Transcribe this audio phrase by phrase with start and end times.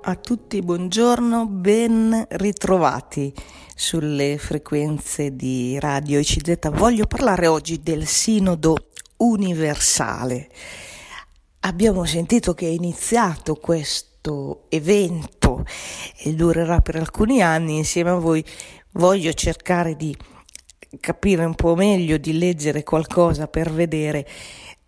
[0.00, 3.34] A tutti buongiorno, ben ritrovati
[3.74, 6.70] sulle frequenze di Radio ICZ.
[6.70, 8.76] Voglio parlare oggi del Sinodo
[9.16, 10.48] universale.
[11.60, 15.64] Abbiamo sentito che è iniziato questo evento
[16.22, 17.76] e durerà per alcuni anni.
[17.76, 18.42] Insieme a voi
[18.92, 20.16] voglio cercare di
[21.00, 24.26] capire un po' meglio, di leggere qualcosa per vedere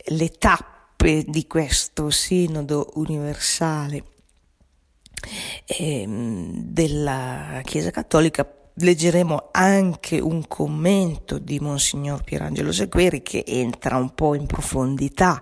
[0.07, 4.05] le tappe di questo Sinodo universale
[5.67, 14.15] Ehm, della Chiesa Cattolica leggeremo anche un commento di Monsignor Pierangelo Segueri che entra un
[14.15, 15.41] po' in profondità,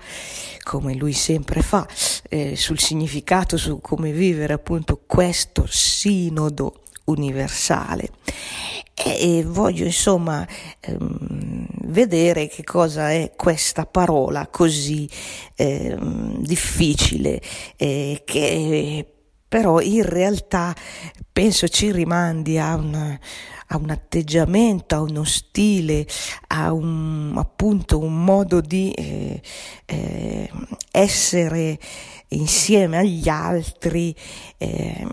[0.62, 1.86] come lui sempre fa,
[2.28, 8.10] eh, sul significato, su come vivere appunto questo sinodo universale.
[8.95, 10.47] E, e voglio insomma
[10.80, 15.08] ehm, vedere che cosa è questa parola così
[15.55, 17.41] ehm, difficile
[17.77, 19.17] eh, che
[19.48, 20.74] però in realtà
[21.32, 22.94] penso ci rimandi a un,
[23.68, 26.06] a un atteggiamento, a uno stile,
[26.48, 29.40] a un, appunto un modo di eh,
[29.86, 30.50] eh,
[30.90, 31.78] essere
[32.28, 34.14] insieme agli altri
[34.58, 35.06] eh,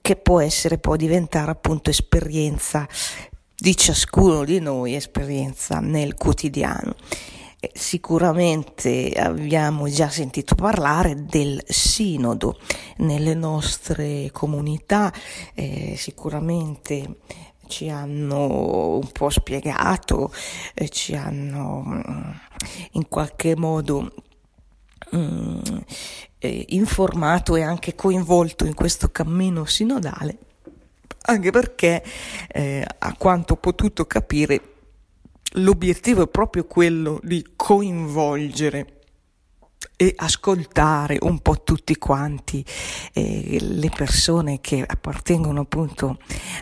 [0.00, 2.86] che può essere, può diventare appunto esperienza
[3.56, 6.94] di ciascuno di noi, esperienza nel quotidiano.
[7.74, 12.58] Sicuramente abbiamo già sentito parlare del sinodo
[12.98, 15.12] nelle nostre comunità,
[15.52, 17.18] eh, sicuramente
[17.66, 20.32] ci hanno un po' spiegato,
[20.72, 22.30] eh, ci hanno mm,
[22.92, 24.10] in qualche modo
[25.14, 25.60] mm,
[26.38, 30.38] eh, informato e anche coinvolto in questo cammino sinodale,
[31.26, 32.02] anche perché
[32.48, 34.69] eh, a quanto ho potuto capire
[35.54, 39.00] l'obiettivo è proprio quello di coinvolgere
[39.96, 42.64] e ascoltare un po' tutti quanti
[43.12, 46.18] eh, le persone che appartengono appunto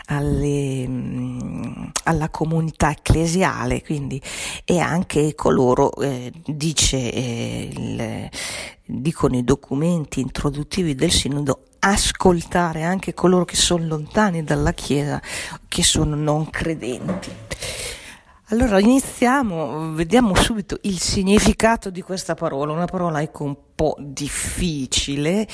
[0.07, 4.21] alle, mh, mm, alla comunità ecclesiale, quindi
[4.65, 8.29] e anche coloro, eh, dice, eh, il,
[8.85, 15.23] dicono i documenti introduttivi del sinodo, ascoltare anche coloro che sono lontani dalla Chiesa,
[15.69, 17.31] che sono non credenti.
[18.51, 25.47] Allora iniziamo, vediamo subito il significato di questa parola, una parola ecco un po' difficile,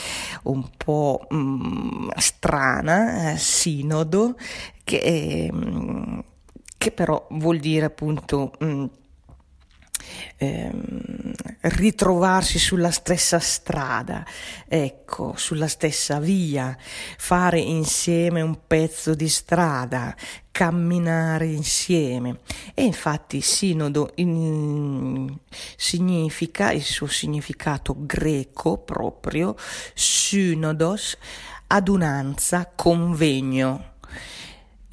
[0.45, 4.37] un po' mh, mm, strana, eh, sinodo,
[4.85, 6.19] che, mm,
[6.79, 8.85] che, però vuol dire appunto mh, mm,
[10.37, 14.25] ehm, ritrovarsi sulla stessa strada,
[14.67, 16.77] ecco, sulla stessa via,
[17.17, 20.15] fare insieme un pezzo di strada,
[20.51, 22.41] camminare insieme.
[22.75, 25.37] E infatti sinodo in,
[25.77, 29.57] significa, il suo significato greco proprio,
[29.95, 31.17] synodos,
[31.67, 33.93] adunanza, convegno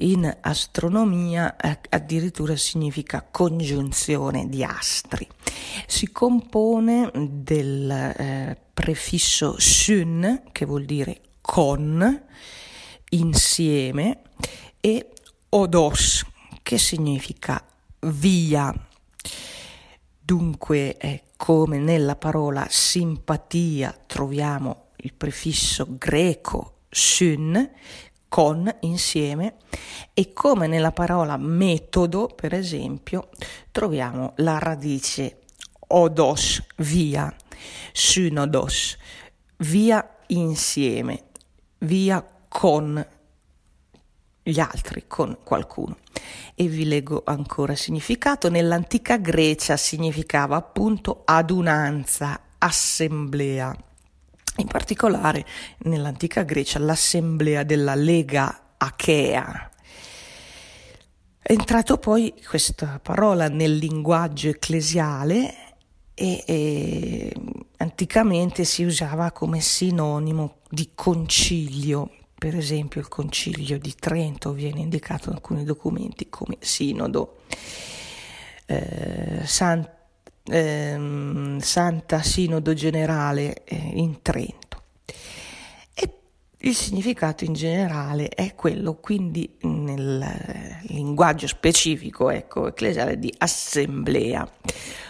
[0.02, 5.26] in astronomia eh, addirittura significa congiunzione di astri.
[5.86, 12.22] Si compone del eh, prefisso syn, che vuol dire con,
[13.10, 14.22] insieme,
[14.80, 15.10] e
[15.50, 16.24] odos,
[16.62, 17.64] che significa
[18.00, 18.74] via.
[20.24, 27.70] Dunque, eh, come nella parola simpatia troviamo il prefisso greco syn,
[28.32, 29.56] con, insieme,
[30.14, 33.28] e come nella parola metodo, per esempio,
[33.70, 35.40] troviamo la radice
[35.88, 37.30] odos, via,
[37.92, 38.96] synodos,
[39.58, 41.24] via insieme,
[41.80, 43.06] via con
[44.42, 45.98] gli altri, con qualcuno.
[46.54, 48.48] E vi leggo ancora il significato.
[48.48, 53.76] Nell'antica Grecia significava appunto adunanza, assemblea
[54.56, 55.44] in particolare
[55.78, 59.70] nell'antica Grecia l'assemblea della Lega Achea.
[61.44, 65.74] È entrato poi questa parola nel linguaggio ecclesiale
[66.14, 67.32] e, e
[67.78, 72.10] anticamente si usava come sinonimo di concilio.
[72.38, 77.42] Per esempio il concilio di Trento viene indicato in alcuni documenti come sinodo.
[78.66, 79.88] Eh, San
[80.44, 84.82] ehm, Santa Sinodo Generale eh, in Trento.
[85.94, 86.18] E
[86.58, 94.48] il significato in generale è quello quindi nel linguaggio specifico ecco, ecclesiale di assemblea,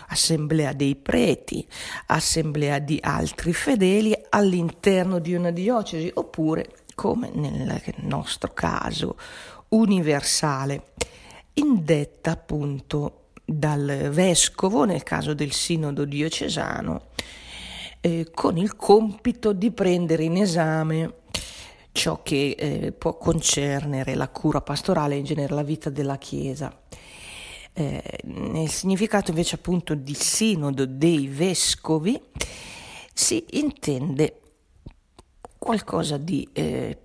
[0.08, 1.66] assemblea dei preti,
[2.06, 9.16] assemblea di altri fedeli all'interno di una diocesi oppure come nel nostro caso
[9.68, 10.92] universale,
[11.54, 17.08] indetta appunto dal vescovo, nel caso del sinodo diocesano,
[18.00, 21.14] eh, con il compito di prendere in esame
[21.92, 26.80] ciò che eh, può concernere la cura pastorale e in genere la vita della Chiesa.
[27.74, 32.20] Eh, nel significato invece appunto di sinodo dei vescovi
[33.14, 34.40] si intende
[35.58, 36.98] qualcosa di eh,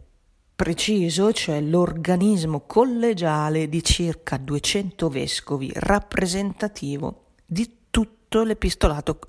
[0.57, 9.19] preciso, cioè l'organismo collegiale di circa 200 vescovi rappresentativo di tutto l'epistolato,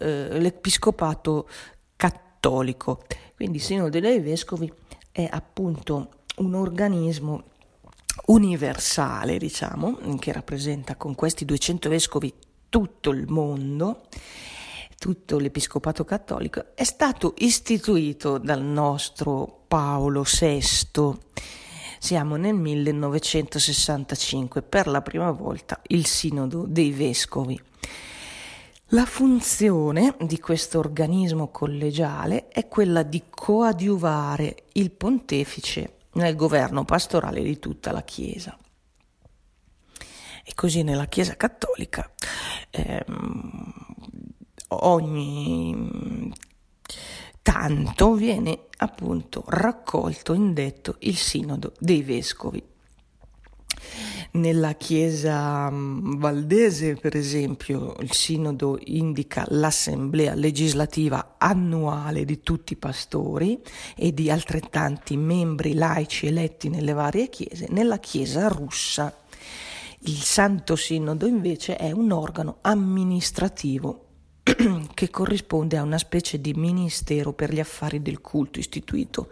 [0.00, 1.48] eh, l'episcopato
[1.94, 3.04] cattolico.
[3.36, 4.70] Quindi il Sinodo dei Vescovi
[5.12, 7.44] è appunto un organismo
[8.26, 12.34] universale, diciamo, che rappresenta con questi 200 vescovi
[12.68, 14.02] tutto il mondo,
[15.00, 21.16] tutto l'Episcopato cattolico, è stato istituito dal nostro Paolo VI.
[21.98, 27.58] Siamo nel 1965, per la prima volta il Sinodo dei Vescovi.
[28.88, 37.42] La funzione di questo organismo collegiale è quella di coadiuvare il pontefice nel governo pastorale
[37.42, 38.54] di tutta la Chiesa.
[40.44, 42.12] E così nella Chiesa cattolica
[42.70, 43.90] ehm,
[44.70, 46.32] ogni
[47.42, 52.62] tanto viene appunto raccolto, indetto il sinodo dei vescovi.
[54.32, 62.76] Nella Chiesa mm, valdese, per esempio, il sinodo indica l'assemblea legislativa annuale di tutti i
[62.76, 63.60] pastori
[63.96, 67.66] e di altrettanti membri laici eletti nelle varie chiese.
[67.70, 69.12] Nella Chiesa russa
[70.04, 74.09] il Santo Sinodo invece è un organo amministrativo
[74.94, 79.30] che corrisponde a una specie di ministero per gli affari del culto istituito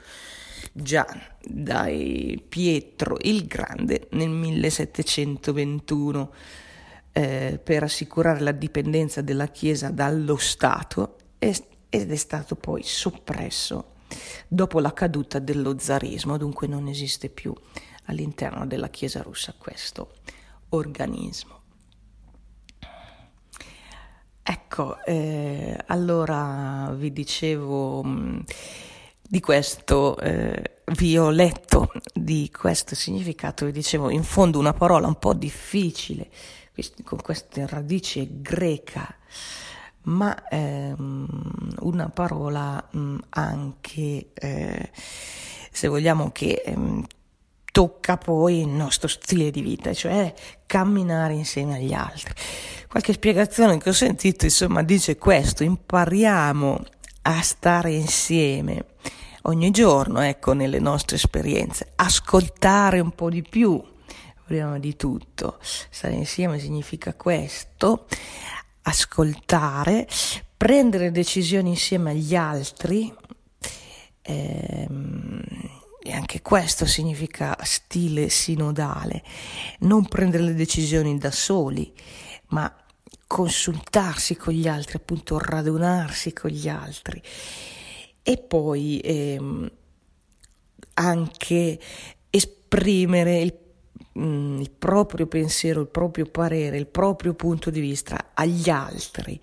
[0.72, 1.06] già
[1.40, 1.88] da
[2.48, 6.32] Pietro il Grande nel 1721
[7.12, 13.96] eh, per assicurare la dipendenza della Chiesa dallo Stato ed è stato poi soppresso
[14.46, 17.54] dopo la caduta dello zarismo, dunque non esiste più
[18.04, 20.14] all'interno della Chiesa russa questo
[20.70, 21.57] organismo.
[24.78, 28.38] Ecco, eh, allora vi dicevo mm,
[29.28, 35.08] di questo, eh, vi ho letto di questo significato, vi dicevo in fondo una parola
[35.08, 36.30] un po' difficile,
[37.02, 39.12] con queste radici greca,
[40.02, 44.90] ma ehm, una parola mh, mm, anche, eh,
[45.72, 47.04] se vogliamo, che ehm,
[47.72, 50.32] tocca poi il nostro stile di vita, cioè
[50.68, 52.32] camminare insieme agli altri.
[52.86, 56.84] Qualche spiegazione che ho sentito, insomma, dice questo, impariamo
[57.22, 58.84] a stare insieme
[59.42, 63.82] ogni giorno, ecco, nelle nostre esperienze, ascoltare un po' di più,
[64.44, 65.58] prima di tutto.
[65.60, 68.06] Stare insieme significa questo,
[68.82, 70.06] ascoltare,
[70.56, 73.12] prendere decisioni insieme agli altri,
[74.22, 75.42] ehm,
[76.08, 79.22] e anche questo significa stile sinodale,
[79.80, 81.92] non prendere le decisioni da soli,
[82.46, 82.74] ma
[83.26, 87.20] consultarsi con gli altri, appunto radunarsi con gli altri.
[88.22, 89.70] E poi ehm,
[90.94, 91.78] anche
[92.30, 93.54] esprimere il,
[94.12, 99.38] mh, mm, il proprio pensiero, il proprio parere, il proprio punto di vista agli altri,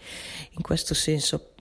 [0.53, 1.51] in questo senso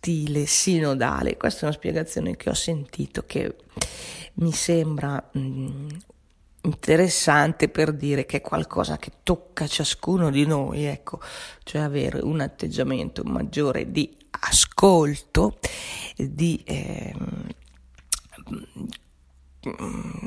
[0.00, 1.36] stile sinodale.
[1.36, 3.54] Questa è una spiegazione che ho sentito che
[4.34, 5.88] mi sembra mh, mm,
[6.62, 11.20] interessante per dire che è qualcosa che tocca ciascuno di noi, ecco,
[11.62, 15.58] cioè avere un atteggiamento maggiore di ascolto,
[16.16, 17.14] di eh,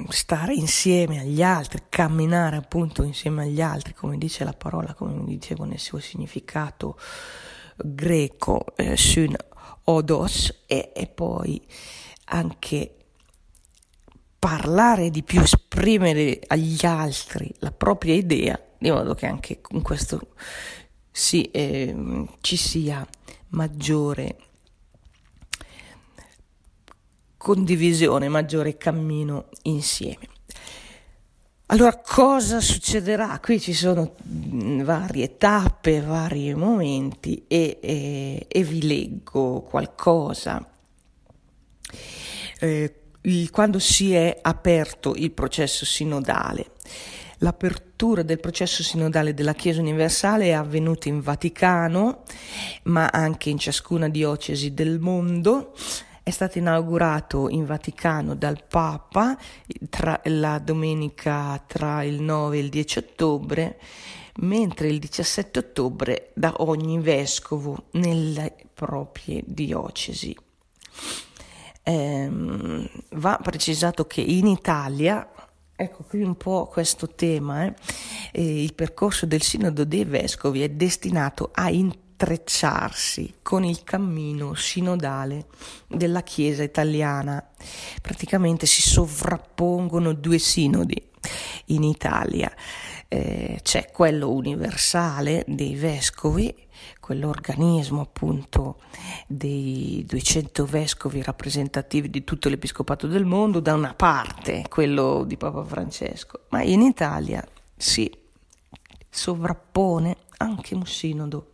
[0.10, 5.66] stare insieme agli altri, camminare appunto insieme agli altri, come dice la parola, come dicevo
[5.66, 6.98] nel suo significato
[7.78, 9.36] greco, eh, syn
[9.86, 11.62] odos, e, e poi
[12.26, 13.03] anche
[14.44, 20.20] parlare di più, esprimere agli altri la propria idea, di modo che anche in questo
[21.10, 23.08] sì, eh, ci sia
[23.52, 24.36] maggiore
[27.38, 30.28] condivisione, maggiore cammino insieme.
[31.68, 33.40] Allora, cosa succederà?
[33.40, 40.70] Qui ci sono mm, varie tappe, vari momenti e, e, e vi leggo qualcosa.
[42.60, 46.72] Eh, il, quando si è aperto il processo sinodale.
[47.40, 52.24] L'apertura del processo sinodale della Chiesa universale è avvenuta in Vaticano,
[52.84, 55.74] ma anche in ciascuna diocesi del mondo.
[56.24, 59.38] È stato inaugurato in Vaticano dal Papa
[59.90, 63.80] tra la domenica tra il 9 e il 10 ottobre,
[64.38, 70.34] mentre il 17 ottobre da ogni vescovo nelle proprie diocesi.
[71.84, 75.28] Ehm, va precisato che in Italia
[75.76, 77.74] Ecco qui un po' questo tema, eh?
[78.32, 85.48] Eh, il percorso del Sinodo dei Vescovi è destinato a intrecciarsi con il cammino sinodale
[85.88, 87.44] della Chiesa italiana.
[88.04, 91.10] Praticamente si sovrappongono due sinodi
[91.68, 92.52] in Italia.
[93.08, 96.54] Eh, c'è quello universale dei vescovi
[97.00, 98.80] quell'organismo appunto
[99.28, 105.64] dei 200 vescovi rappresentativi di tutto l'episcopato del mondo, da una parte quello di Papa
[105.64, 108.12] Francesco, ma in Italia si
[109.10, 111.54] sovrappone anche un sinodo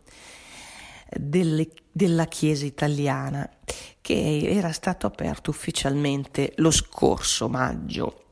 [1.10, 3.48] delle, della Chiesa italiana
[4.00, 8.24] che era stato aperto ufficialmente lo scorso maggio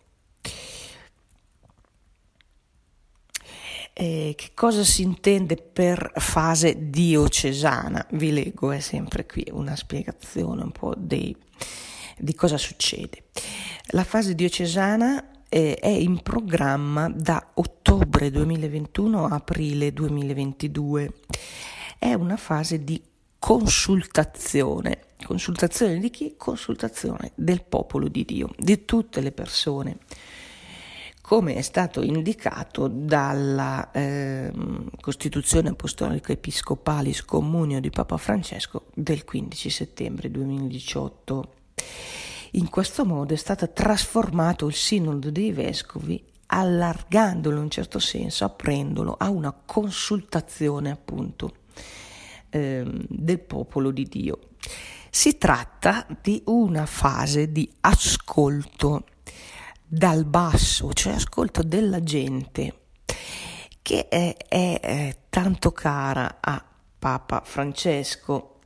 [4.00, 8.06] Eh, che cosa si intende per fase diocesana?
[8.12, 11.36] Vi leggo, è sempre qui una spiegazione un po' dei,
[12.16, 13.24] di cosa succede.
[13.86, 21.14] La fase diocesana eh, è in programma da ottobre 2021 a aprile 2022.
[21.98, 23.02] È una fase di
[23.36, 25.06] consultazione.
[25.24, 26.34] Consultazione di chi?
[26.36, 29.98] Consultazione del popolo di Dio, di tutte le persone
[31.28, 34.50] come è stato indicato dalla eh,
[34.98, 41.52] Costituzione Apostolica Episcopalis Comunio di Papa Francesco del 15 settembre 2018.
[42.52, 48.46] In questo modo è stato trasformato il Sinodo dei Vescovi allargandolo in un certo senso,
[48.46, 51.56] aprendolo a una consultazione appunto
[52.48, 54.38] eh, del popolo di Dio.
[55.10, 59.04] Si tratta di una fase di ascolto
[59.88, 62.82] dal basso, cioè ascolto della gente
[63.80, 66.62] che è, è, è tanto cara a
[66.98, 68.60] Papa Francesco.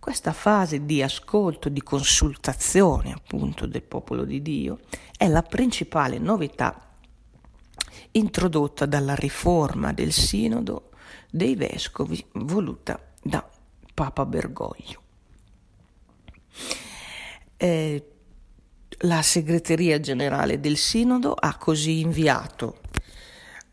[0.00, 4.80] Questa fase di ascolto, di consultazione appunto del popolo di Dio
[5.16, 6.96] è la principale novità
[8.12, 10.90] introdotta dalla riforma del sinodo
[11.30, 13.48] dei vescovi voluta da
[13.94, 15.02] Papa Bergoglio.
[17.56, 18.15] Eh,
[19.00, 22.80] la segreteria generale del Sinodo ha così inviato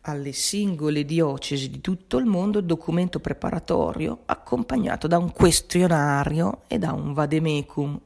[0.01, 6.77] alle singole diocesi di tutto il mondo il documento preparatorio accompagnato da un questionario e
[6.77, 7.99] da un vademecum.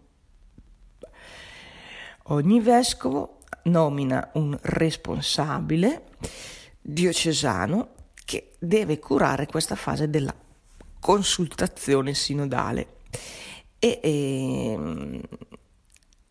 [2.29, 6.09] Ogni vescovo nomina un responsabile
[6.79, 7.95] diocesano
[8.25, 10.35] che deve curare questa fase della
[10.99, 12.95] consultazione sinodale
[13.79, 15.21] e, e ehm,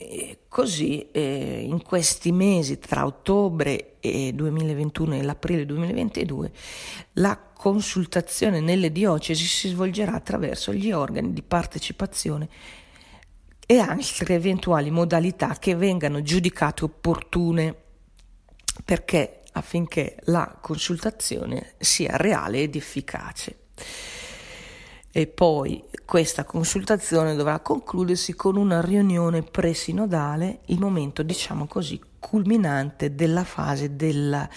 [0.08, 6.52] e così eh, in questi mesi tra ottobre 2021 e l'aprile 2022
[7.14, 12.48] la consultazione nelle diocesi si svolgerà attraverso gli organi di partecipazione
[13.66, 17.74] e altre eventuali modalità che vengano giudicate opportune
[18.84, 23.56] perché affinché la consultazione sia reale ed efficace
[25.16, 33.14] e poi questa consultazione dovrà concludersi con una riunione presinodale, il momento diciamo così culminante
[33.14, 34.50] della fase dell'ascolto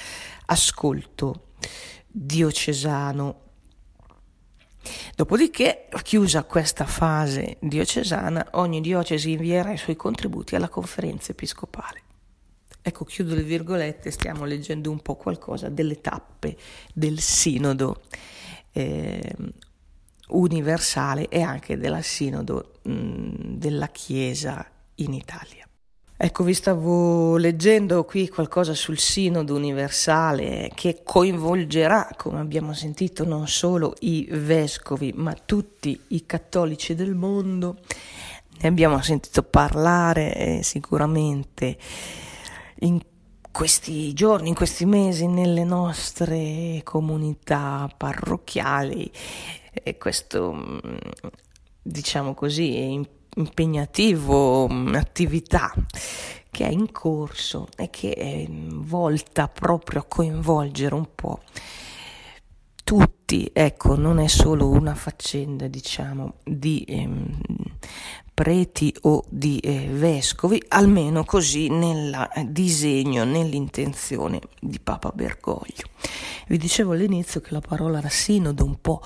[2.06, 3.40] diocesano.
[5.16, 12.02] Dopodiché, chiusa questa fase diocesana, ogni diocesi invierà i suoi contributi alla conferenza episcopale.
[12.82, 16.58] Ecco, chiudo le virgolette, stiamo leggendo un po' qualcosa delle tappe
[16.94, 18.02] del sinodo.
[18.74, 19.36] Eh,
[20.30, 25.68] universale e anche della sinodo mh, della Chiesa in Italia.
[26.22, 33.48] Ecco, vi stavo leggendo qui qualcosa sul sinodo universale che coinvolgerà, come abbiamo sentito, non
[33.48, 37.78] solo i vescovi, ma tutti i cattolici del mondo.
[38.60, 41.78] Ne abbiamo sentito parlare eh, sicuramente
[42.80, 43.00] in
[43.50, 49.10] questi giorni, in questi mesi, nelle nostre comunità parrocchiali
[49.72, 50.78] e questo, mm,
[51.82, 55.74] diciamo così, impegnativo mm, attività
[56.52, 61.42] che è in corso e che è volta proprio a coinvolgere un po'
[62.90, 67.40] tutti, ecco, non è solo una faccenda, diciamo, di ehm,
[68.34, 75.88] preti o di eh, vescovi, almeno così nel disegno, nell'intenzione di Papa Bergoglio.
[76.48, 79.04] Vi dicevo all'inizio che la parola sinodo un po'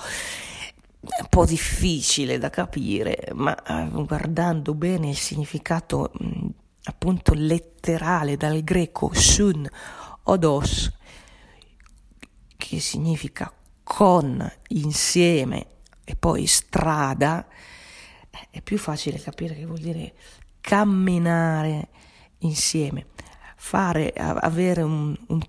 [1.04, 6.48] un po' difficile da capire, ma eh, guardando bene il significato mh,
[6.86, 9.68] appunto letterale dal greco sun
[10.24, 10.92] odos,
[12.56, 13.52] che significa
[13.84, 15.68] con, insieme
[16.06, 17.46] e poi strada,
[18.50, 20.14] è più facile capire che vuol dire
[20.62, 21.90] camminare
[22.40, 23.08] insieme,
[23.58, 25.42] fare, avere un, un,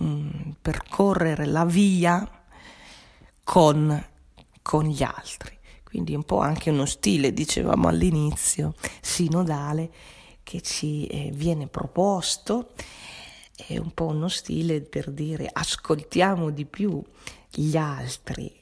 [0.00, 2.28] un percorrere la via
[3.44, 4.04] con,
[4.66, 5.56] con gli altri.
[5.84, 9.88] Quindi un po' anche uno stile, dicevamo all'inizio, sinodale
[10.42, 12.72] che ci eh, viene proposto,
[13.54, 17.00] è un po' uno stile per dire ascoltiamo di più
[17.48, 18.52] gli altri,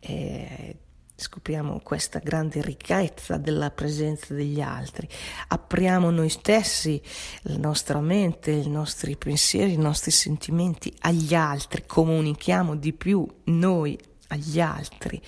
[0.00, 0.76] eh,
[1.16, 5.08] scopriamo questa grande ricchezza della presenza degli altri,
[5.48, 7.00] apriamo noi stessi,
[7.44, 13.98] la nostra mente, i nostri pensieri, i nostri sentimenti agli altri, comunichiamo di più noi
[14.28, 15.20] agli altri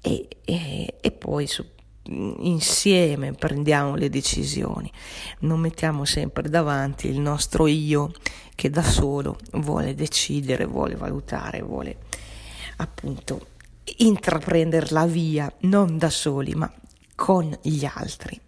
[0.00, 1.64] e, e, e poi su,
[2.08, 4.90] insieme prendiamo le decisioni,
[5.40, 8.12] non mettiamo sempre davanti il nostro io
[8.54, 11.98] che da solo vuole decidere, vuole valutare, vuole
[12.76, 13.48] appunto
[13.98, 16.72] intraprendere la via non da soli ma
[17.14, 18.40] con gli altri.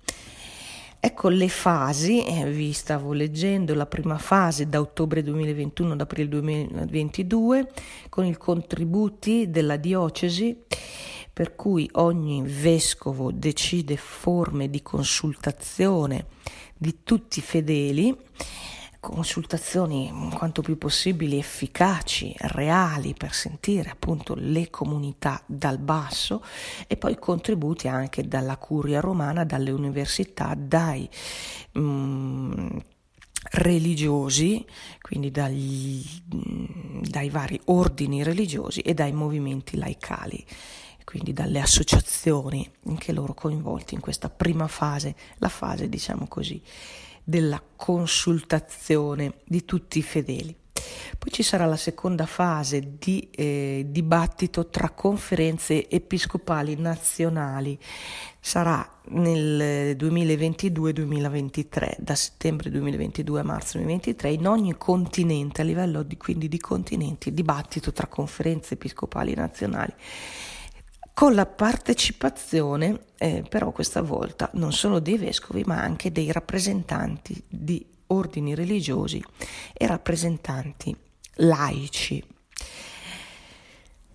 [1.03, 6.29] Ecco le fasi, eh, vi stavo leggendo la prima fase da ottobre 2021 ad aprile
[6.29, 7.73] 2022
[8.11, 10.55] con i contributi della diocesi
[11.33, 16.27] per cui ogni vescovo decide forme di consultazione
[16.77, 18.15] di tutti i fedeli,
[19.01, 26.45] consultazioni quanto più possibili efficaci, reali per sentire appunto le comunità dal basso
[26.87, 31.09] e poi contributi anche dalla curia romana, dalle università, dai
[31.79, 32.77] mm,
[33.53, 34.65] religiosi,
[35.01, 36.05] quindi dagli,
[37.01, 40.47] dai vari ordini religiosi e dai movimenti laicali
[41.03, 46.63] quindi dalle associazioni anche loro coinvolti in questa prima fase, la fase diciamo così
[47.31, 50.55] della consultazione di tutti i fedeli.
[51.19, 57.79] Poi ci sarà la seconda fase di eh, dibattito tra conferenze episcopali nazionali.
[58.41, 66.17] Sarà nel 2022-2023, da settembre 2022 a marzo 2023, in ogni continente, a livello di,
[66.17, 69.93] quindi di continenti, dibattito tra conferenze episcopali nazionali
[71.21, 77.45] con la partecipazione, eh, però questa volta non solo dei vescovi, ma anche dei rappresentanti
[77.47, 79.23] di ordini religiosi
[79.75, 80.97] e rappresentanti
[81.35, 82.25] laici.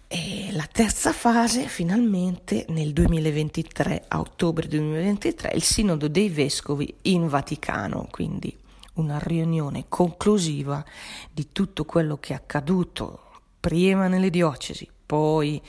[0.08, 7.28] E la terza fase, finalmente, nel 2023, a ottobre 2023, il Sinodo dei Vescovi in
[7.28, 8.58] Vaticano, quindi
[8.94, 10.84] una riunione conclusiva
[11.32, 13.20] di tutto quello che è accaduto
[13.60, 15.62] prima nelle diocesi, poi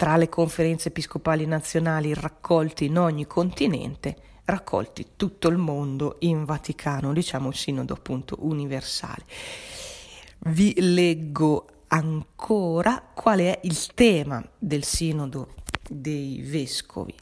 [0.00, 7.12] tra le conferenze episcopali nazionali raccolti in ogni continente, raccolti tutto il mondo in Vaticano,
[7.12, 9.26] diciamo il sinodo appunto universale.
[10.38, 17.14] Vi leggo ancora qual è il tema del sinodo dei vescovi.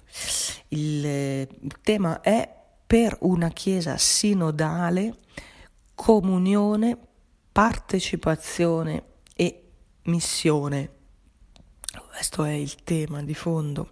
[0.68, 2.48] Il, il tema è
[2.86, 5.16] per una chiesa sinodale,
[5.96, 6.96] comunione,
[7.50, 9.02] partecipazione
[9.34, 9.64] e
[10.02, 10.97] missione
[12.18, 13.90] questo è il tema di fondo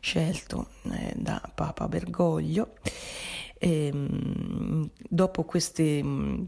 [0.00, 2.76] scelto eh, da Papa Bergoglio.
[3.58, 6.44] E, ehm, dopo queste mm,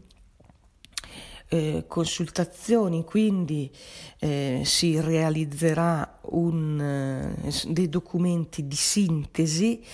[1.49, 3.71] eh, consultazioni, quindi
[4.17, 9.85] eh, si realizzerà un, eh, dei documenti di sintesi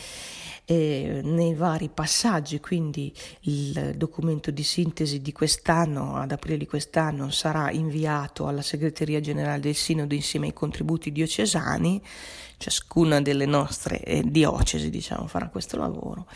[0.66, 7.30] eh, nei vari passaggi, quindi il documento di sintesi di quest'anno, ad aprile di quest'anno,
[7.30, 12.02] sarà inviato alla segreteria generale del Sinodo insieme ai contributi diocesani,
[12.58, 16.28] ciascuna delle nostre eh, diocesi diciamo, farà questo lavoro.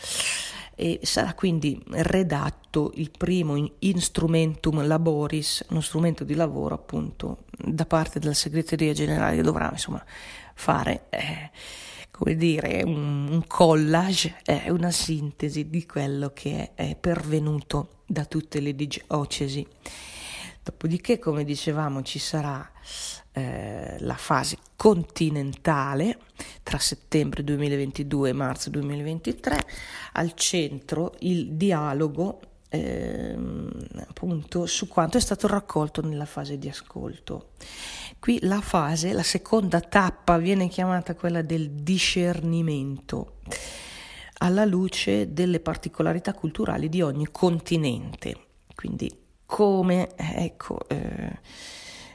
[0.76, 8.18] E sarà quindi redatto il primo instrumentum laboris, uno strumento di lavoro appunto da parte
[8.18, 10.02] della segreteria generale che dovrà insomma
[10.54, 11.50] fare eh,
[12.10, 18.24] come dire, un, un collage, è una sintesi di quello che è, è pervenuto da
[18.24, 19.66] tutte le diocesi.
[20.62, 22.70] Dopodiché, come dicevamo, ci sarà
[23.32, 26.18] eh, la fase continentale
[26.62, 29.58] tra settembre 2022 e marzo 2023,
[30.12, 33.36] al centro il dialogo eh,
[34.08, 37.50] appunto su quanto è stato raccolto nella fase di ascolto.
[38.18, 43.38] Qui la fase, la seconda tappa viene chiamata quella del discernimento
[44.38, 48.46] alla luce delle particolarità culturali di ogni continente.
[48.74, 49.10] Quindi
[49.44, 51.38] come ecco, eh,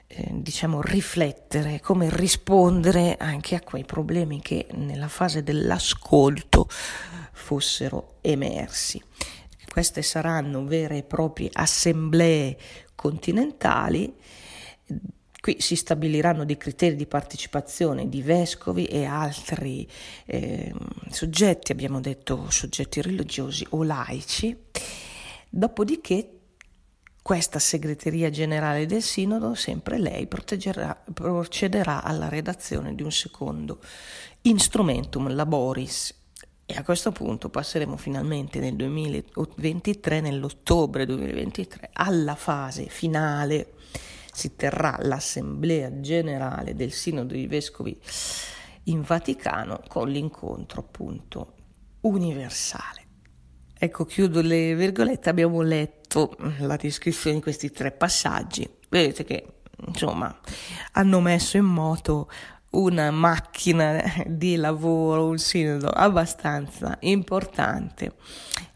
[0.08, 6.68] eh, diciamo riflettere, come rispondere anche a quei problemi che nella fase dell'ascolto
[7.34, 9.02] fossero emersi.
[9.76, 12.56] Queste saranno vere e proprie assemblee
[12.96, 14.16] continentali
[15.42, 19.86] Qui si stabiliranno dei criteri di partecipazione di vescovi e altri
[20.28, 20.74] eh,
[21.10, 24.58] soggetti, abbiamo detto soggetti religiosi o laici.
[25.50, 26.40] Dopodiché
[27.22, 33.82] questa segreteria generale del Sinodo, sempre lei, procederà alla redazione di un secondo
[34.44, 36.24] instrumentum laboris.
[36.67, 43.73] E a questo punto passeremo finalmente nel 2023, nell'ottobre 2023, alla fase finale.
[44.34, 47.97] Si terrà l'assemblea generale del Sinodo dei Vescovi
[48.86, 51.54] in Vaticano con l'incontro appunto
[52.01, 53.04] universale.
[53.78, 58.67] Ecco, chiudo le virgolette, abbiamo letto la descrizione di questi tre passaggi.
[58.89, 59.45] Vedete che,
[59.86, 60.36] insomma,
[60.93, 62.30] hanno messo in moto
[62.76, 68.14] una macchina di lavoro, un sinodo abbastanza importante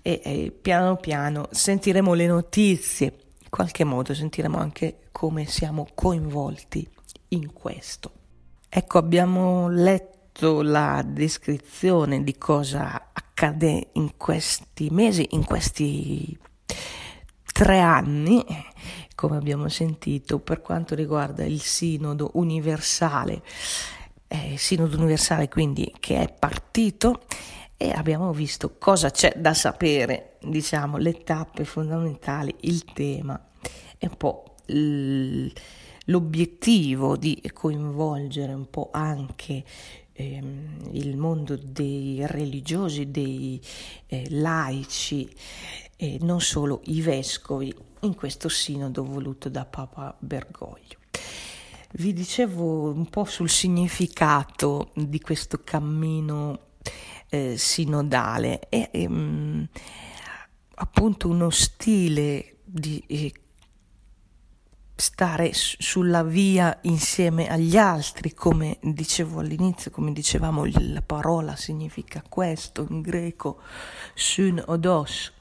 [0.01, 3.05] e, e piano piano sentiremo le notizie,
[3.41, 6.87] in qualche modo sentiremo anche come siamo coinvolti
[7.29, 8.11] in questo.
[8.69, 16.37] Ecco, abbiamo letto la descrizione di cosa accade in questi mesi, in questi
[17.51, 18.45] tre anni,
[19.19, 23.41] come abbiamo sentito, per quanto riguarda il Sinodo universale,
[24.29, 27.23] eh, Sinodo universale quindi che è partito
[27.75, 33.37] e abbiamo visto cosa c'è da sapere, diciamo, le tappe fondamentali, il tema
[33.97, 34.55] e un po'
[36.05, 39.65] l'obiettivo di coinvolgere un po' anche
[40.13, 43.59] ehm, il mondo dei religiosi, dei
[44.05, 45.29] eh, laici
[46.01, 50.97] e non solo i vescovi in questo sinodo voluto da Papa Bergoglio.
[51.91, 56.67] Vi dicevo un po' sul significato di questo cammino
[57.27, 59.67] eh, sinodale e ehm,
[60.75, 63.33] appunto uno stile di eh,
[64.99, 72.85] stare sulla via insieme agli altri, come dicevo all'inizio, come dicevamo, la parola significa questo
[72.89, 73.61] in greco,
[74.13, 75.31] syn odos,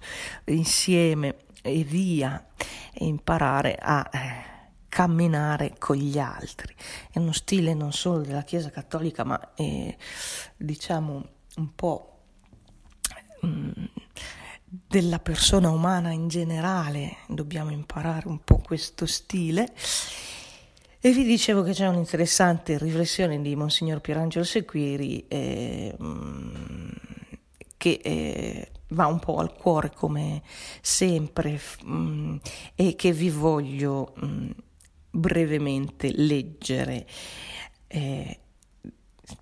[0.44, 2.46] insieme e via,
[2.92, 6.72] e imparare a eh, camminare con gli altri.
[7.10, 9.96] È uno stile non solo della Chiesa Cattolica, ma è,
[10.56, 12.12] diciamo un po'...
[13.44, 13.72] Mm,
[14.70, 19.72] della persona umana in generale, dobbiamo imparare un po' questo stile.
[21.00, 25.96] E vi dicevo che c'è un'interessante riflessione di Monsignor Pierangelo Sequiri eh,
[27.76, 30.42] che eh, va un po' al cuore come
[30.80, 32.36] sempre mh, mm,
[32.74, 34.50] e che vi voglio mh, mm,
[35.10, 37.06] brevemente leggere.
[37.86, 38.40] Eh,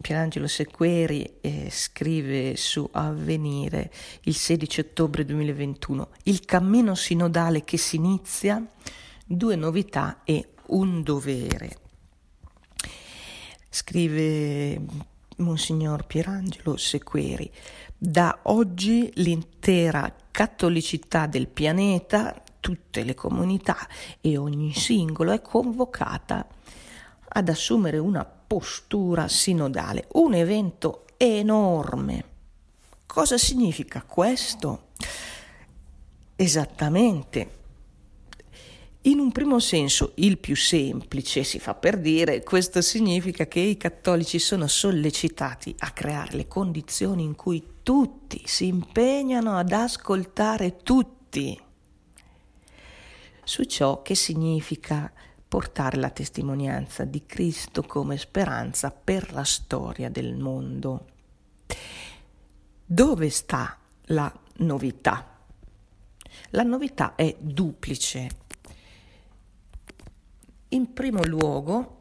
[0.01, 7.97] Pierangelo Sequeri eh, scrive su Avvenire il 16 ottobre 2021 il cammino sinodale che si
[7.97, 8.65] inizia,
[9.25, 11.79] due novità e un dovere.
[13.71, 14.81] Scrive
[15.37, 17.51] Monsignor Pierangelo Sequeri,
[17.97, 23.77] da oggi l'intera cattolicità del pianeta, tutte le comunità
[24.21, 26.47] e ogni singolo è convocata
[27.29, 32.25] ad assumere una postura sinodale, un evento enorme.
[33.07, 34.89] Cosa significa questo?
[36.37, 37.55] Esattamente.
[39.03, 43.77] In un primo senso, il più semplice, si fa per dire, questo significa che i
[43.77, 51.57] cattolici sono sollecitati a creare le condizioni in cui tutti si impegnano ad ascoltare tutti
[53.45, 55.13] su ciò che significa
[55.49, 61.07] portare la testimonianza di Cristo come speranza per la storia del mondo.
[62.85, 65.39] Dove sta la novità?
[66.51, 68.29] La novità è duplice.
[70.69, 71.97] In primo luogo,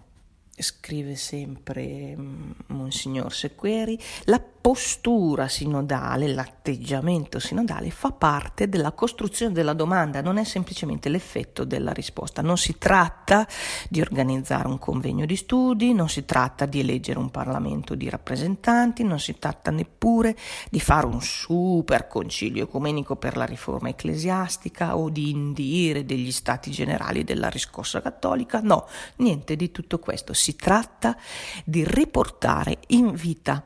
[0.56, 9.74] scrive sempre mm, Monsignor Sequeri, la postura sinodale, l'atteggiamento sinodale fa parte della costruzione della
[9.74, 12.42] domanda, non è semplicemente l'effetto della risposta.
[12.42, 13.48] Non si tratta
[13.88, 19.04] di organizzare un convegno di studi, non si tratta di eleggere un Parlamento di rappresentanti,
[19.04, 20.36] non si tratta neppure
[20.72, 26.72] di fare un super concilio ecumenico per la riforma ecclesiastica o di indire degli stati
[26.72, 30.34] generali della riscossa cattolica, no, niente di tutto questo.
[30.34, 31.16] Si tratta
[31.64, 33.64] di riportare in vita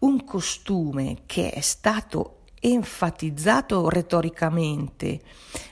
[0.00, 5.20] un costume che è stato enfatizzato retoricamente,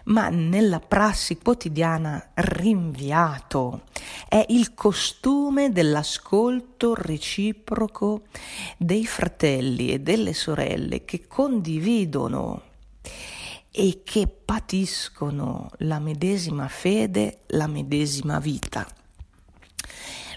[0.05, 3.83] ma nella prassi quotidiana rinviato.
[4.27, 8.23] È il costume dell'ascolto reciproco
[8.79, 12.63] dei fratelli e delle sorelle che condividono
[13.71, 18.87] e che patiscono la medesima fede, la medesima vita.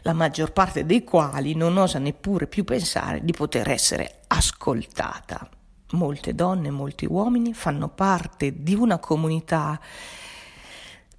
[0.04, 5.50] La maggior parte dei quali non osa neppure più pensare di poter essere ascoltata.
[5.92, 9.80] Molte donne, molti uomini fanno parte di una comunità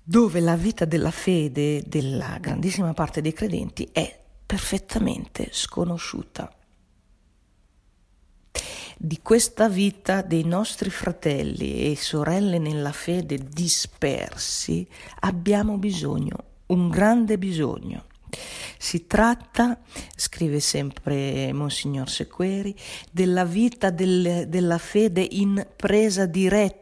[0.03, 6.53] dove la vita della fede della grandissima parte dei credenti è perfettamente sconosciuta.
[9.05, 14.87] Di questa vita dei nostri fratelli e sorelle nella fede dispersi
[15.21, 18.05] abbiamo bisogno, un grande bisogno.
[18.79, 19.79] Si tratta,
[20.16, 22.75] scrive sempre Monsignor Sequeri,
[23.11, 26.81] della vita del, della fede in presa diretta,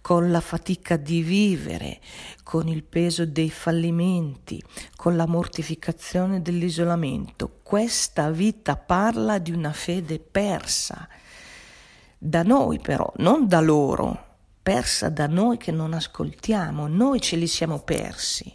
[0.00, 2.00] con la fatica di vivere,
[2.42, 4.62] con il peso dei fallimenti,
[4.94, 7.58] con la mortificazione dell'isolamento.
[7.62, 11.08] Questa vita parla di una fede persa,
[12.18, 14.24] da noi però, non da loro,
[14.62, 18.52] persa da noi che non ascoltiamo, noi ce li siamo persi.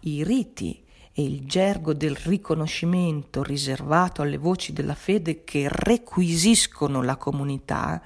[0.00, 0.83] I riti
[1.14, 8.02] e il gergo del riconoscimento riservato alle voci della fede che requisiscono la comunità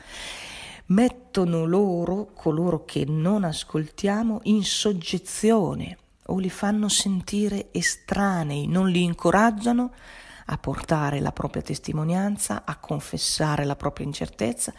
[0.88, 9.02] mettono loro, coloro che non ascoltiamo, in soggezione o li fanno sentire estranei, non li
[9.02, 9.92] incoraggiano
[10.50, 14.72] a portare la propria testimonianza, a confessare la propria incertezza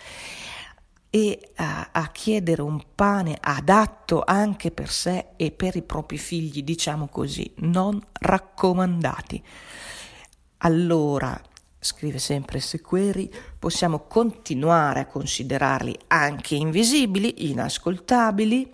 [1.10, 6.62] e a, a, chiedere un pane adatto anche per sé e per i propri figli,
[6.64, 9.44] diciamo così, non raccomandati.
[10.58, 11.42] Allora,
[11.80, 18.70] scrive sempre Sequeri, possiamo continuare a considerarli anche invisibili, inascoltabili,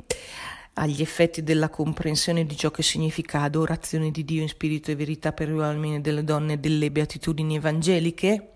[0.77, 5.31] agli effetti della comprensione di ciò che significa adorazione di Dio in spirito e verità
[5.31, 8.54] per gli uomini e delle donne delle beatitudini evangeliche,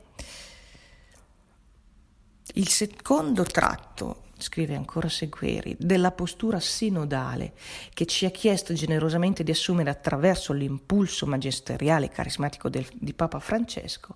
[2.53, 7.53] il secondo tratto, scrive ancora Segueri, della postura sinodale
[7.93, 13.39] che ci ha chiesto generosamente di assumere attraverso l'impulso magisteriale e carismatico del, di Papa
[13.39, 14.15] Francesco,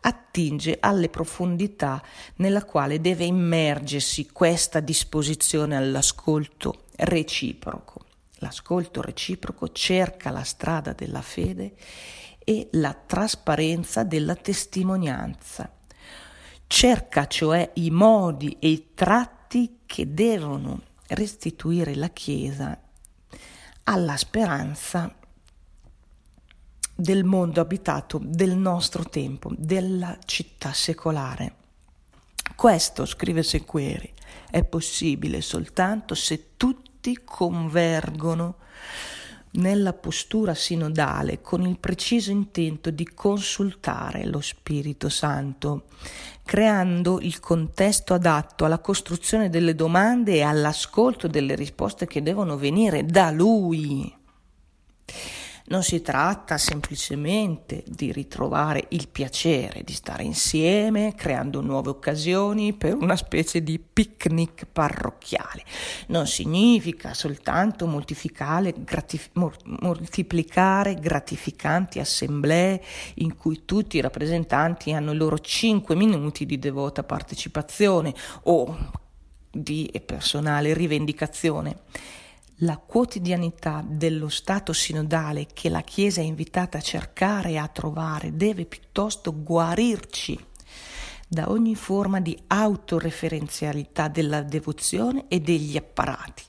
[0.00, 2.02] attinge alle profondità
[2.36, 8.04] nella quale deve immergersi questa disposizione all'ascolto reciproco.
[8.38, 11.74] L'ascolto reciproco cerca la strada della fede
[12.42, 15.75] e la trasparenza della testimonianza
[16.66, 22.78] cerca cioè i modi e i tratti che devono restituire la Chiesa
[23.84, 25.14] alla speranza
[26.98, 31.54] del mondo abitato del nostro tempo, della città secolare.
[32.56, 34.12] Questo, scrive Sequeri,
[34.50, 38.56] è possibile soltanto se tutti convergono
[39.52, 45.84] nella postura sinodale con il preciso intento di consultare lo Spirito Santo,
[46.44, 53.04] creando il contesto adatto alla costruzione delle domande e all'ascolto delle risposte che devono venire
[53.04, 54.14] da Lui.
[55.68, 62.94] Non si tratta semplicemente di ritrovare il piacere di stare insieme, creando nuove occasioni per
[62.94, 65.64] una specie di picnic parrocchiale.
[66.06, 67.88] Non significa soltanto
[68.76, 72.80] gratif- moltiplicare gratificanti assemblee
[73.14, 79.02] in cui tutti i rappresentanti hanno i loro cinque minuti di devota partecipazione o
[79.50, 81.78] di personale rivendicazione
[82.60, 88.34] la quotidianità dello stato sinodale che la Chiesa è invitata a cercare e a trovare
[88.34, 90.42] deve piuttosto guarirci
[91.28, 96.44] da ogni forma di autoreferenzialità della devozione e degli apparati.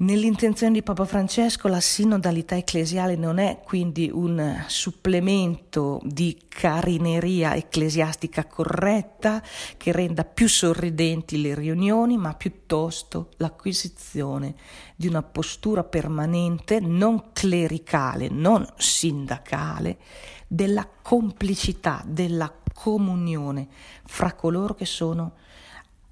[0.00, 8.44] Nell'intenzione di Papa Francesco la sinodalità ecclesiale non è quindi un supplemento di carineria ecclesiastica
[8.46, 9.42] corretta
[9.76, 14.54] che renda più sorridenti le riunioni, ma piuttosto l'acquisizione
[14.94, 19.98] di una postura permanente, non clericale, non sindacale,
[20.46, 23.66] della complicità, della comunione
[24.04, 25.34] fra coloro che sono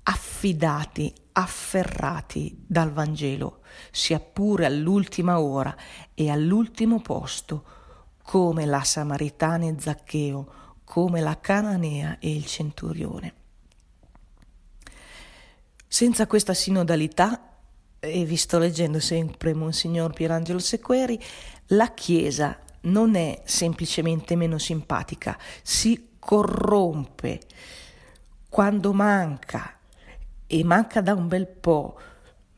[0.03, 5.75] affidati, afferrati dal Vangelo, sia pure all'ultima ora
[6.15, 7.65] e all'ultimo posto,
[8.23, 10.53] come la Samaritana e Zaccheo,
[10.85, 13.35] come la Cananea e il Centurione.
[15.87, 17.55] Senza questa sinodalità,
[17.99, 21.21] e vi sto leggendo sempre Monsignor Pierangelo Sequeri,
[21.67, 27.41] la Chiesa non è semplicemente meno simpatica, si corrompe
[28.49, 29.79] quando manca
[30.47, 31.99] e manca da un bel po'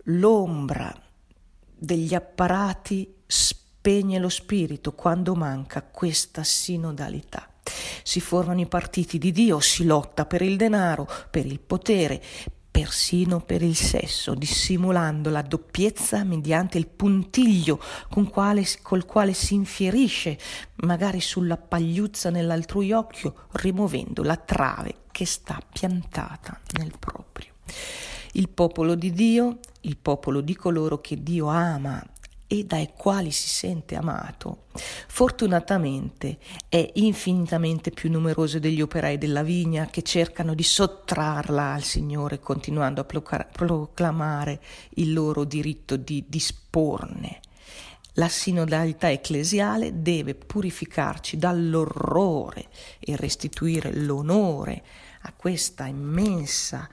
[0.05, 0.95] l'ombra
[1.79, 7.49] degli apparati spegne lo spirito quando manca questa sinodalità.
[8.03, 12.23] Si formano i partiti di Dio, si lotta per il denaro, per il potere,
[12.71, 17.81] persino per il sesso, dissimulando la doppiezza mediante il puntiglio
[18.31, 20.39] quale, col quale si infierisce,
[20.77, 27.53] magari sulla pagliuzza nell'altrui occhio, rimuovendo la trave che sta piantata nel proprio.
[28.33, 32.05] Il popolo di Dio, il popolo di coloro che Dio ama
[32.51, 34.65] e dai quali si sente amato,
[35.07, 36.39] fortunatamente
[36.69, 43.03] è infinitamente più numeroso degli operai della vigna che cercano di sottrarla al Signore continuando
[43.03, 44.61] a proclamare
[44.95, 47.41] il loro diritto di disporne.
[48.15, 52.67] La sinodalità ecclesiale deve purificarci dall'orrore
[52.99, 54.83] e restituire l'onore
[55.23, 56.89] a questa immensa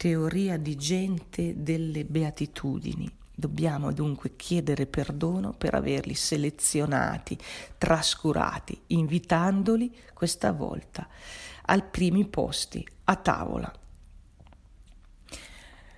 [0.00, 3.06] teoria di gente delle beatitudini.
[3.34, 7.36] Dobbiamo dunque chiedere perdono per averli selezionati,
[7.76, 11.06] trascurati, invitandoli questa volta
[11.66, 13.70] ai primi posti a tavola.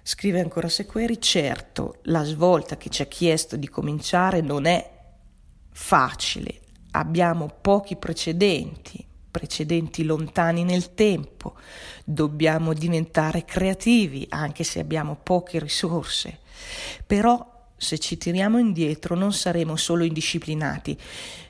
[0.02, 4.90] Scrive ancora Sequeri, certo, la svolta che ci ha chiesto di cominciare non è
[5.70, 6.60] facile,
[6.90, 11.54] abbiamo pochi precedenti, precedenti lontani nel tempo,
[12.04, 16.38] dobbiamo diventare creativi anche se abbiamo poche risorse.
[17.04, 20.96] Però se ci tiriamo indietro non saremo solo indisciplinati,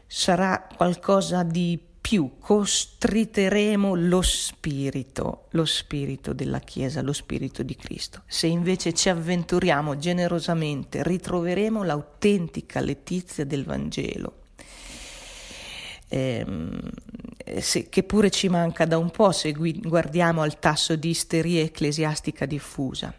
[0.07, 8.23] sarà qualcosa di più, costriteremo lo spirito, lo spirito della Chiesa, lo spirito di Cristo.
[8.27, 14.42] Se invece ci avventuriamo generosamente, ritroveremo l'autentica letizia del Vangelo.
[16.14, 16.79] Ehm,
[17.61, 22.44] se, che pure ci manca da un po' se guardiamo al tasso di isteria ecclesiastica
[22.44, 23.14] diffusa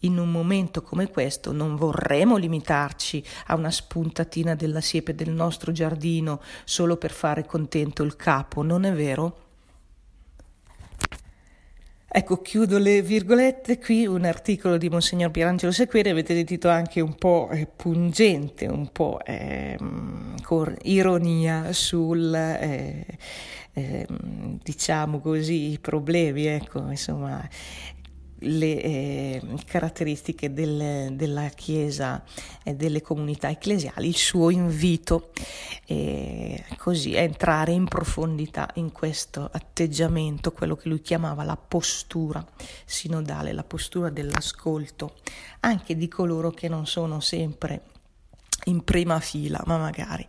[0.00, 5.70] in un momento come questo non vorremmo limitarci a una spuntatina della siepe del nostro
[5.70, 9.51] giardino solo per fare contento il capo, non è vero?
[12.14, 17.14] Ecco, chiudo le virgolette, qui un articolo di Monsignor Pierangelo Sequeri, avete sentito anche un
[17.14, 19.78] po' eh, pungente, un po' eh,
[20.42, 23.06] con ironia sul, eh,
[23.72, 24.06] eh,
[24.62, 27.48] diciamo così, i problemi, ecco, insomma,
[28.42, 32.22] le eh, caratteristiche del, della Chiesa
[32.62, 35.30] e delle comunità ecclesiali, il suo invito
[35.86, 42.44] eh, così a entrare in profondità in questo atteggiamento, quello che lui chiamava la postura
[42.84, 45.14] sinodale, la postura dell'ascolto,
[45.60, 47.82] anche di coloro che non sono sempre
[48.64, 50.26] in prima fila, ma magari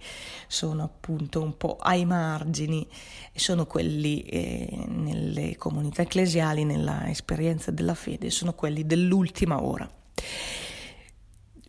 [0.48, 2.88] sono appunto un po' ai margini,
[3.34, 9.90] sono quelli eh, nelle comunità ecclesiali, nella esperienza della fede, sono quelli dell'ultima ora.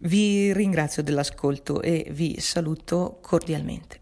[0.01, 3.93] Vi ringrazio dell'ascolto e vi saluto cordialmente.